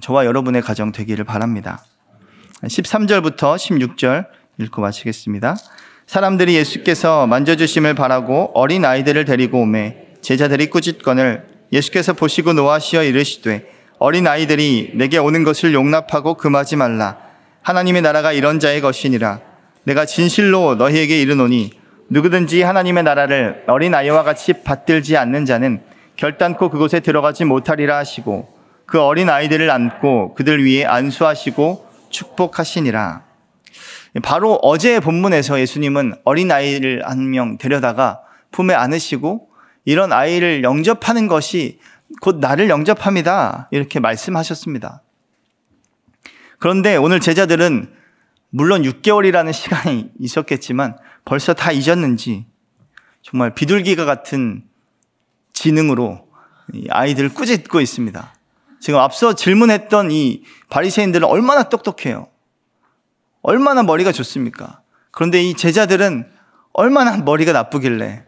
[0.00, 1.84] 저와 여러분의 가정 되기를 바랍니다.
[2.62, 4.26] 13절부터 16절
[4.58, 5.56] 읽고 마치겠습니다.
[6.06, 13.71] 사람들이 예수께서 만져주심을 바라고 어린 아이들을 데리고 오매 제자들이 꾸짖건을 예수께서 보시고 노하시어 이르시되
[14.02, 17.18] 어린 아이들이 내게 오는 것을 용납하고 금하지 말라.
[17.62, 19.38] 하나님의 나라가 이런 자의 것이니라.
[19.84, 21.70] 내가 진실로 너희에게 이르노니
[22.08, 25.82] 누구든지 하나님의 나라를 어린 아이와 같이 받들지 않는 자는
[26.16, 28.52] 결단코 그곳에 들어가지 못하리라 하시고
[28.86, 33.22] 그 어린 아이들을 안고 그들 위에 안수하시고 축복하시니라.
[34.24, 39.46] 바로 어제 본문에서 예수님은 어린 아이를 한 명 데려다가 품에 안으시고
[39.84, 41.78] 이런 아이를 영접하는 것이
[42.22, 43.66] 곧 나를 영접합니다.
[43.72, 45.02] 이렇게 말씀하셨습니다.
[46.60, 47.92] 그런데 오늘 제자들은
[48.50, 52.46] 물론 6개월이라는 시간이 있었겠지만 벌써 다 잊었는지
[53.22, 54.62] 정말 비둘기가 같은
[55.52, 56.28] 지능으로
[56.90, 58.34] 아이들을 꾸짖고 있습니다.
[58.78, 62.28] 지금 앞서 질문했던 이 바리새인들은 얼마나 똑똑해요.
[63.42, 64.80] 얼마나 머리가 좋습니까?
[65.10, 66.30] 그런데 이 제자들은
[66.72, 68.24] 얼마나 머리가 나쁘길래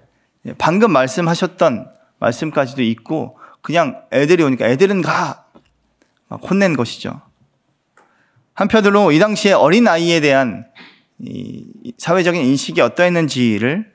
[0.59, 5.46] 방금 말씀하셨던 말씀까지도 있고 그냥 애들이 오니까 애들은 가!
[6.29, 7.22] 막 혼낸 것이죠.
[8.53, 10.66] 한편으로 이 당시에 어린 아이에 대한
[11.96, 13.90] 사회적인 인식이 어떠했는지를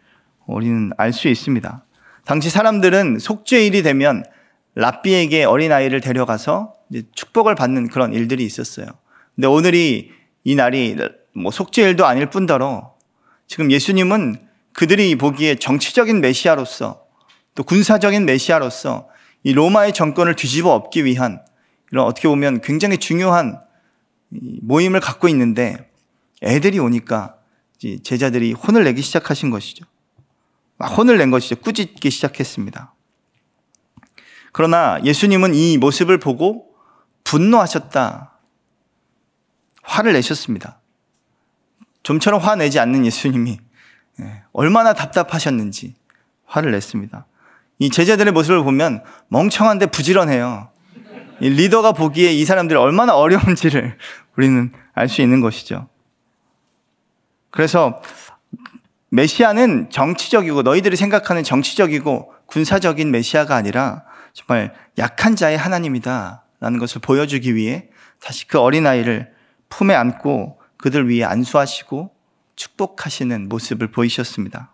[0.47, 1.86] 우리는 알 수 있습니다.
[2.25, 4.23] 당시 사람들은 속죄일이 되면
[4.73, 6.73] 랍비에게 어린 아이를 데려가서
[7.13, 8.88] 축복을 받는 그런 일들이 있었어요.
[9.36, 10.12] 근데 오늘이
[10.45, 10.97] 이 날이
[11.36, 12.95] 뭐 속죄일도 아닐 뿐더러
[13.45, 17.03] 지금 예수님은 그들이 보기에 정치적인 메시아로서
[17.53, 19.10] 또 군사적인 메시아로서
[19.43, 21.41] 이 로마의 정권을 뒤집어 엎기 위한
[21.91, 23.60] 이런 어떻게 보면 굉장히 중요한
[24.30, 25.91] 모임을 갖고 있는데
[26.43, 27.36] 애들이 오니까
[28.04, 29.86] 제자들이 혼을 내기 시작하신 것이죠.
[30.78, 31.56] 막 혼을 낸 것이죠.
[31.58, 32.93] 꾸짖기 시작했습니다.
[34.52, 36.69] 그러나 예수님은 이 모습을 보고
[37.23, 38.39] 분노하셨다.
[39.84, 40.80] 화를 내셨습니다.
[42.04, 43.60] 좀처럼 화내지 않는 예수님이
[44.21, 45.95] 예, 얼마나 답답하셨는지
[46.45, 47.25] 화를 냈습니다.
[47.79, 50.69] 이 제자들의 모습을 보면 멍청한데 부지런해요.
[51.39, 53.97] 리더가 보기에 이 사람들이 얼마나 어려운지를
[54.37, 55.87] 우리는 알 수 있는 것이죠.
[57.51, 58.01] 그래서
[59.09, 66.43] 메시아는 정치적이고 너희들이 생각하는 정치적이고 군사적인 메시아가 아니라 정말 약한 자의 하나님이다.
[66.59, 67.87] 라는 것을 보여주기 위해
[68.21, 69.31] 다시 그 어린아이를
[69.69, 72.13] 품에 안고 그들 위에 안수하시고
[72.55, 74.73] 축복하시는 모습을 보이셨습니다.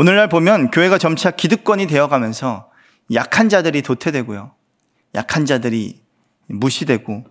[0.00, 2.70] 오늘날 보면 교회가 점차 기득권이 되어가면서
[3.14, 4.52] 약한 자들이 도태되고요.
[5.16, 6.00] 약한 자들이
[6.46, 7.24] 무시되고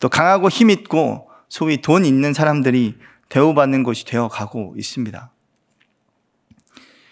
[0.00, 2.96] 또 강하고 힘있고 소위 돈 있는 사람들이
[3.28, 5.30] 대우받는 곳이 되어가고 있습니다.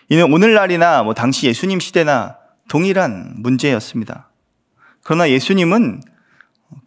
[0.08, 2.38] 이는 오늘날이나 뭐 당시 예수님 시대나
[2.70, 4.30] 동일한 문제였습니다.
[5.02, 6.00] 그러나 예수님은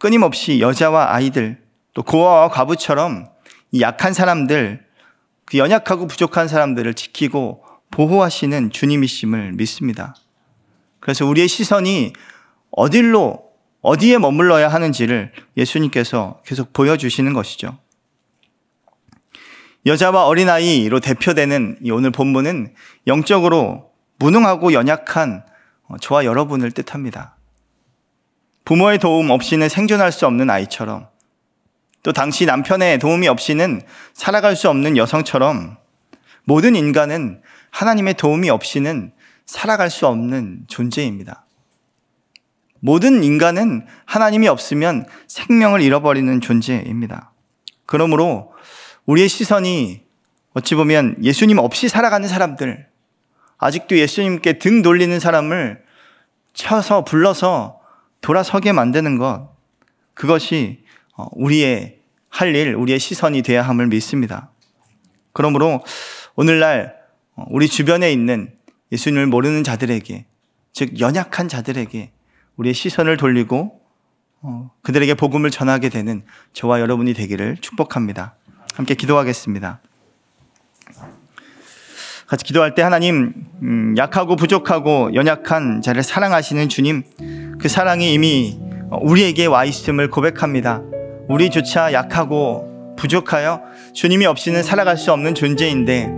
[0.00, 3.28] 끊임없이 여자와 아이들 또 고아와 과부처럼
[3.78, 4.89] 약한 사람들
[5.50, 10.14] 그 연약하고 부족한 사람들을 지키고 보호하시는 주님이심을 믿습니다.
[11.00, 12.12] 그래서 우리의 시선이
[12.70, 13.50] 어딜로
[13.82, 17.78] 어디에 머물러야 하는지를 예수님께서 계속 보여주시는 것이죠.
[19.86, 22.74] 여자와 어린아이로 대표되는 이 오늘 본문은
[23.06, 25.44] 영적으로 무능하고 연약한
[25.88, 27.36] 어, 저와 여러분을 뜻합니다.
[28.64, 31.08] 부모의 도움 없이는 생존할 수 없는 아이처럼
[32.02, 33.82] 또 당시 남편의 도움이 없이는
[34.14, 35.76] 살아갈 수 없는 여성처럼
[36.44, 39.12] 모든 인간은 하나님의 도움이 없이는
[39.46, 41.44] 살아갈 수 없는 존재입니다.
[42.80, 47.32] 모든 인간은 하나님이 없으면 생명을 잃어버리는 존재입니다.
[47.84, 48.52] 그러므로
[49.04, 50.02] 우리의 시선이
[50.54, 52.86] 어찌 보면 예수님 없이 살아가는 사람들,
[53.58, 55.82] 아직도 예수님께 등 돌리는 사람을
[56.54, 57.80] 쳐서 불러서
[58.20, 59.54] 돌아서게 만드는 것,
[60.14, 60.89] 그것이 어,
[61.32, 64.50] 우리의 할 일, 우리의 시선이 되어야 함을 믿습니다.
[65.32, 65.82] 그러므로
[66.36, 66.96] 오늘날
[67.34, 68.52] 어, 우리 주변에 있는
[68.92, 70.26] 예수님을 모르는 자들에게,
[70.72, 72.10] 즉 연약한 자들에게
[72.56, 73.80] 우리의 시선을 돌리고
[74.42, 78.34] 어, 그들에게 복음을 전하게 되는 저와 여러분이 되기를 축복합니다.
[78.74, 79.80] 함께 기도하겠습니다.
[82.26, 87.02] 같이 기도할 때 하나님 음, 약하고 부족하고 연약한 자를 사랑하시는 주님
[87.58, 88.56] 그 사랑이 이미
[89.02, 90.80] 우리에게 와 있음을 고백합니다.
[91.30, 93.62] 우리조차 약하고 부족하여
[93.92, 96.10] 주님이 없이는 살아갈 수 없는 존재인데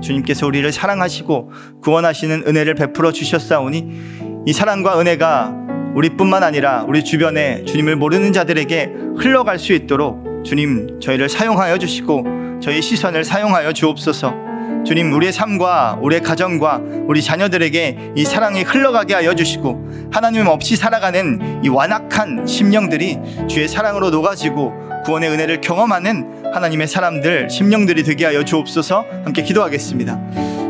[0.00, 1.50] 주님께서 우리를 사랑하시고
[1.82, 5.56] 구원하시는 은혜를 베풀어 주셨사오니 이 사랑과 은혜가
[5.96, 12.80] 우리뿐만 아니라 우리 주변에 주님을 모르는 자들에게 흘러갈 수 있도록 주님 저희를 사용하여 주시고 저희
[12.80, 14.49] 시선을 사용하여 주옵소서.
[14.84, 21.60] 주님 우리의 삶과 우리의 가정과 우리 자녀들에게 이 사랑이 흘러가게 하여 주시고 하나님 없이 살아가는
[21.62, 24.72] 이 완악한 심령들이 주의 사랑으로 녹아지고
[25.04, 30.18] 구원의 은혜를 경험하는 하나님의 사람들 심령들이 되게 하여 주옵소서 함께 기도하겠습니다.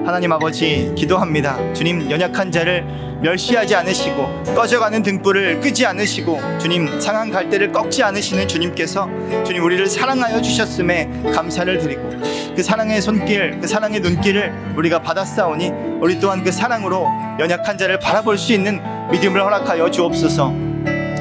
[0.05, 1.73] 하나님 아버지 기도합니다.
[1.73, 2.85] 주님 연약한 자를
[3.23, 9.09] 멸시하지 않으시고 꺼져가는 등불을 끄지 않으시고 주님 상한 갈대를 꺾지 않으시는 주님께서
[9.45, 12.11] 주님 우리를 사랑하여 주셨음에 감사를 드리고
[12.57, 17.07] 그 사랑의 손길 그 사랑의 눈길을 우리가 받았사오니 우리 또한 그 사랑으로
[17.39, 20.55] 연약한 자를 바라볼 수 있는 믿음을 허락하여 주옵소서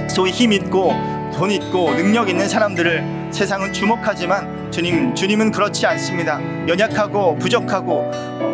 [0.09, 0.93] 소위 힘 있고
[1.33, 6.39] 돈 있고 능력 있는 사람들을 세상은 주목하지만 주님 주님은 그렇지 않습니다.
[6.67, 8.09] 연약하고 부족하고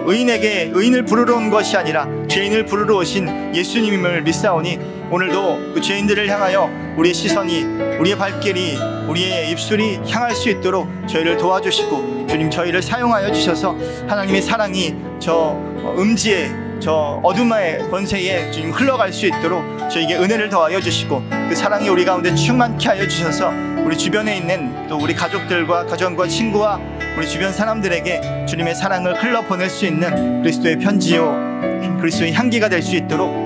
[0.05, 4.79] 의인에게 의인을 부르러 온 것이 아니라 죄인을 부르러 오신 예수님을 믿사오니
[5.11, 7.63] 오늘도 그 죄인들을 향하여 우리의 시선이
[7.99, 13.75] 우리의 발길이 우리의 입술이 향할 수 있도록 저희를 도와주시고 주님 저희를 사용하여 주셔서
[14.07, 15.57] 하나님의 사랑이 저
[15.97, 22.03] 음지에 저 어둠의 권세에 주님 흘러갈 수 있도록 저에게 은혜를 더하여 주시고 그 사랑이 우리
[22.03, 23.51] 가운데 충만케 하여 주셔서
[23.85, 26.79] 우리 주변에 있는 또 우리 가족들과 가정과 친구와
[27.17, 31.97] 우리 주변 사람들에게 주님의 사랑을 흘러 보낼 수 있는 그리스도의 편지요.
[32.01, 33.45] 그리스도의 향기가 될 수 있도록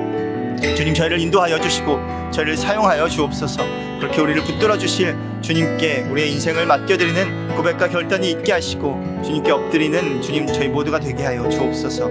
[0.75, 1.99] 주님 저희를 인도하여 주시고
[2.31, 3.63] 저희를 사용하여 주옵소서.
[3.99, 10.47] 그렇게 우리를 붙들어 주실 주님께 우리의 인생을 맡겨드리는 고백과 결단이 있게 하시고 주님께 엎드리는 주님
[10.47, 12.09] 저희 모두가 되게 하여 주옵소서.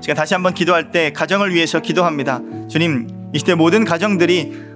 [0.00, 2.40] 제가 다시 한번 기도할 때 가정을 위해서 기도합니다.
[2.68, 4.66] 주님 이 시대 모든 가정들이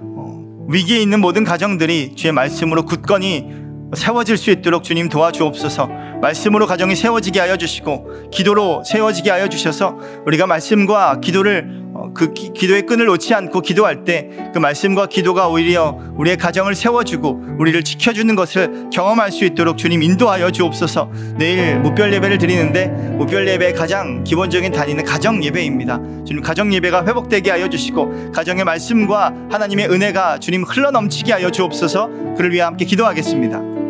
[0.69, 3.61] 위기에 있는 모든 가정들이 주의 말씀으로 굳건히
[3.95, 5.89] 세워질 수 있도록 주님 도와주옵소서.
[6.21, 11.80] 말씀으로 가정이 세워지게 하여 주시고 기도로 세워지게 하여 주셔서 우리가 말씀과 기도를 어,
[12.13, 17.55] 그 기 도의 끈을 놓지 않고 기도할 때 그 말씀과 기도가 오히려 우리의 가정을 세워주고
[17.57, 21.09] 우리를 지켜주는 것을 경험할 수 있도록 주님 인도하여 주옵소서.
[21.37, 25.99] 내일 무별 예배를 드리는데 무별 예배의 가장 기본적인 단위는 가정 예배입니다.
[26.25, 32.09] 주님 가정 예배가 회복되게 하여 주시고 가정의 말씀과 하나님의 은혜가 주님 흘러 넘치게 하여 주옵소서.
[32.35, 33.80] 그를 위해 함께 기도하겠습니다.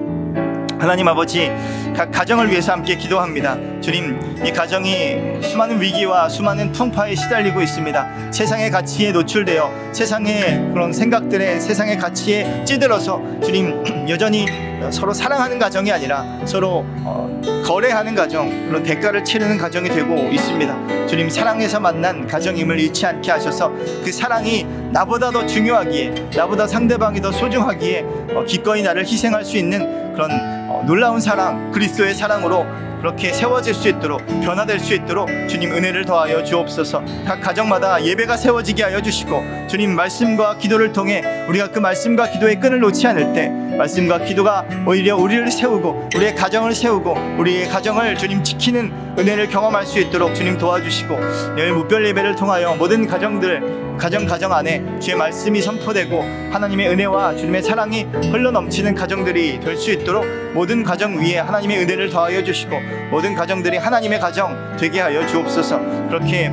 [0.82, 1.52] 하나님 아버지
[1.96, 3.56] 각 가정을 위해서 함께 기도합니다.
[3.82, 8.32] 주님 이 가정이 수많은 위기와 수많은 풍파에 시달리고 있습니다.
[8.32, 14.48] 세상의 가치에 노출되어 세상의 그런 생각들에 세상의 가치에 찌들어서 주님 여전히
[14.90, 17.30] 서로 사랑하는 가정이 아니라 서로 어,
[17.64, 21.06] 거래하는 가정 그런 대가를 치르는 가정이 되고 있습니다.
[21.06, 23.72] 주님 사랑에서 만난 가정임을 잃지 않게 하셔서
[24.04, 30.02] 그 사랑이 나보다 더 중요하기에 나보다 상대방이 더 소중하기에 어, 기꺼이 나를 희생할 수 있는
[30.14, 30.32] 그런
[30.70, 32.66] 어, 놀라운 사랑, 그리스도의 사랑으로
[33.02, 37.04] 그렇게 세워질 수 있도록 변화될 수 있도록 주님 은혜를 더하여 주옵소서.
[37.26, 42.80] 각 가정마다 예배가 세워지게 하여 주시고 주님 말씀과 기도를 통해 우리가 그 말씀과 기도의 끈을
[42.80, 49.11] 놓지 않을 때 말씀과 기도가 오히려 우리를 세우고 우리의 가정을 세우고 우리의 가정을 주님 지키는
[49.18, 51.20] 은혜를 경험할 수 있도록 주님 도와주시고
[51.56, 56.22] 내일 무별 예배를 통하여 모든 가정들 가정 가정 안에 주의 말씀이 선포되고
[56.52, 62.10] 하나님의 은혜와 주님의 사랑이 흘러 넘치는 가정들이 될 수 있도록 모든 가정 위에 하나님의 은혜를
[62.10, 62.76] 더하여 주시고
[63.10, 65.80] 모든 가정들이 하나님의 가정 되게 하여 주옵소서.
[66.10, 66.52] 그렇게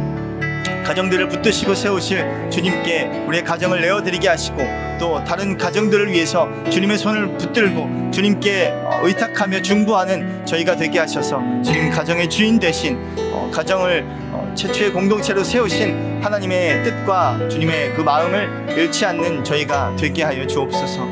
[0.88, 4.57] 가정들을 붙드시고 세우실 주님께 우리의 가정을 내어드리게 하시고
[4.98, 11.90] 또 다른 가정들을 위해서 주님의 손을 붙들고 주님께 어, 의탁하며 중보하는 저희가 되게 하셔서 주님
[11.90, 12.96] 가정의 주인 되신
[13.35, 20.22] 어, 가정을 어, 최초의 공동체로 세우신 하나님의 뜻과 주님의 그 마음을 잃지 않는 저희가 되게
[20.22, 21.07] 하여 주옵소서.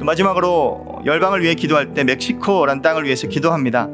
[0.00, 3.88] 또 마지막으로 열방을 위해 기도할 때 멕시코란 땅을 위해서 기도합니다.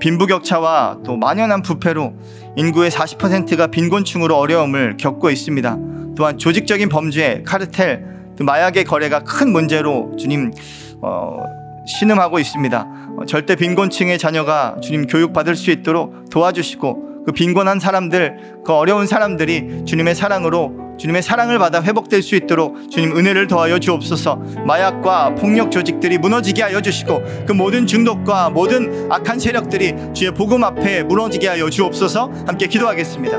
[0.00, 2.14] 빈부격차와 또 만연한 부패로
[2.56, 5.78] 인구의 40%가 빈곤층으로 어려움을 겪고 있습니다.
[6.16, 8.04] 또한 조직적인 범죄, 카르텔,
[8.36, 10.52] 또 마약의 거래가 큰 문제로 주님
[11.00, 11.42] 어,
[11.86, 12.86] 신음하고 있습니다.
[13.18, 19.84] 어, 절대 빈곤층의 자녀가 주님 교육받을 수 있도록 도와주시고 그 빈곤한 사람들, 그 어려운 사람들이
[19.84, 24.36] 주님의 사랑으로 주님의 사랑을 받아 회복될 수 있도록 주님 은혜를 더하여 주옵소서.
[24.66, 31.02] 마약과 폭력 조직들이 무너지게 하여 주시고 그 모든 중독과 모든 악한 세력들이 주의 복음 앞에
[31.02, 32.30] 무너지게 하여 주옵소서.
[32.46, 33.36] 함께 기도하겠습니다.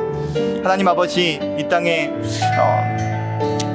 [0.64, 3.13] 하나님 아버지 이 땅에 어,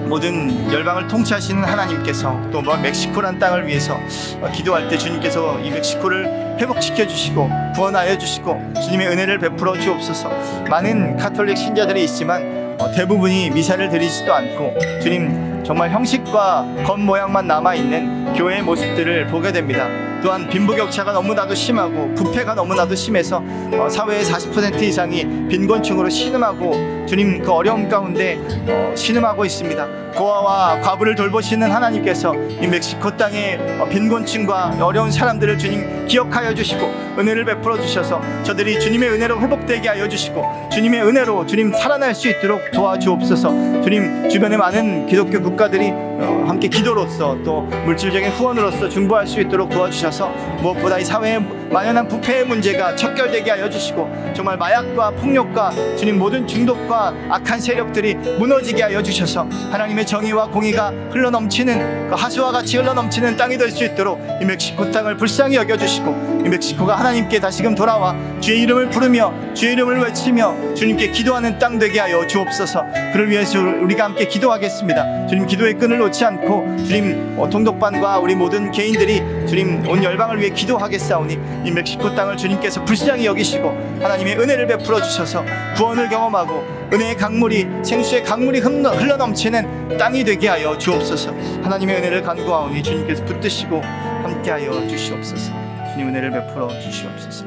[0.08, 3.94] 모든 열방을 통치하시는 하나님께서 또뭐 멕시코란 땅을 위해서
[4.40, 10.30] 어, 기도할 때 주님께서 이 멕시코를 회복시켜 주시고 구원하여 주시고 주님의 은혜를 베풀어 주옵소서.
[10.70, 18.62] 많은 카톨릭 신자들이 있지만 어, 대부분이 미사를 드리지도 않고 주님 정말 형식과 겉모양만 남아있는 교회의
[18.62, 20.07] 모습들을 보게 됩니다.
[20.22, 27.50] 또한 빈부격차가 너무나도 심하고 부패가 너무나도 심해서 어, 사회의 40% 이상이 빈곤층으로 신음하고 주님 그
[27.50, 29.86] 어려움 가운데 어, 신음하고 있습니다.
[30.14, 36.86] 고아와 과부를 돌보시는 하나님께서 이 멕시코 땅의 어, 빈곤층과 어려운 사람들을 주님 기억하여 주시고
[37.18, 42.70] 은혜를 베풀어 주셔서 저들이 주님의 은혜로 회복되게 하여 주시고 주님의 은혜로 주님 살아날 수 있도록
[42.72, 43.82] 도와주옵소서.
[43.82, 50.07] 주님 주변의 많은 기독교 국가들이 어, 함께 기도로서 또 물질적인 후원으로서 중보할 수 있도록 도와주셔서
[50.10, 50.57] しましょう。
[50.60, 51.40] 무엇보다 이 사회의
[51.70, 58.82] 만연한 부패의 문제가 척결되게 하여 주시고 정말 마약과 폭력과 주님 모든 중독과 악한 세력들이 무너지게
[58.82, 63.84] 하여 주셔서 하나님의 정의와 공의가 흘러 넘치는 그 하수와 같이 흘러 넘치는 땅이 될 수
[63.84, 69.30] 있도록 이 멕시코 땅을 불쌍히 여겨 주시고 이 멕시코가 하나님께 다시금 돌아와 주의 이름을 부르며
[69.52, 72.82] 주의 이름을 외치며 주님께 기도하는 땅 되게 하여 주옵소서.
[73.12, 75.26] 그를 위해서 우리가 함께 기도하겠습니다.
[75.26, 80.54] 주님 기도의 끈을 놓지 않고 주님 어, 통독반과 우리 모든 개인들이 주님 온 열방을 위해
[80.54, 83.68] 기도하겠사오니 이 멕시코 땅을 주님께서 불쌍히 여기시고
[84.00, 85.44] 하나님의 은혜를 베풀어 주셔서
[85.76, 91.32] 구원을 경험하고 은혜의 강물이 생수의 강물이 흘러 넘치는 땅이 되게 하여 주옵소서.
[91.62, 95.52] 하나님의 은혜를 간구하오니 주님께서 붙드시고 함께하여 주시옵소서.
[95.92, 97.44] 주님 은혜를 베풀어 주시옵소서.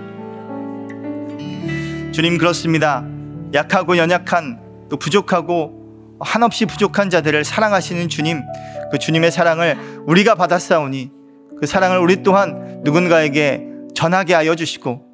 [2.12, 3.04] 주님 그렇습니다.
[3.54, 4.60] 약하고 연약한
[4.90, 5.80] 또 부족하고
[6.20, 8.44] 한없이 부족한 자들을 사랑하시는 주님,
[8.92, 11.21] 그 주님의 사랑을 우리가 받았사오니
[11.62, 15.06] 그 사랑을 우리 또한 누군가에게 전하게 하여 주시고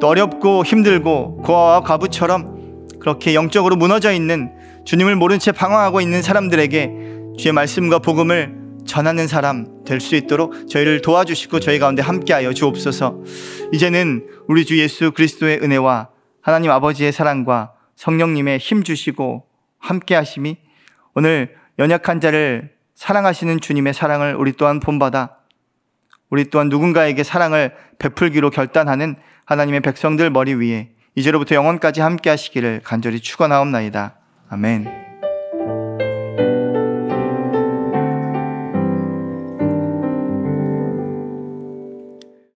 [0.00, 4.50] 또 어렵고 힘들고 고아와 과부처럼 그렇게 영적으로 무너져 있는
[4.84, 6.90] 주님을 모른 채 방황하고 있는 사람들에게
[7.38, 13.22] 주의 말씀과 복음을 전하는 사람 될 수 있도록 저희를 도와주시고 저희 가운데 함께하여 주옵소서.
[13.72, 16.08] 이제는 우리 주 예수 그리스도의 은혜와
[16.40, 19.44] 하나님 아버지의 사랑과 성령님의 힘 주시고
[19.78, 20.56] 함께 하심이
[21.14, 25.37] 오늘 연약한 자를 사랑하시는 주님의 사랑을 우리 또한 본받아
[26.30, 33.20] 우리 또한 누군가에게 사랑을 베풀기로 결단하는 하나님의 백성들 머리 위에 이제로부터 영원까지 함께 하시기를 간절히
[33.20, 34.14] 축원하옵나이다.
[34.50, 35.07] 아멘.